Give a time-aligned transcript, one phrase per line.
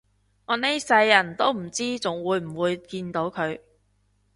[0.47, 3.59] 我呢世人都唔知仲會唔會見到佢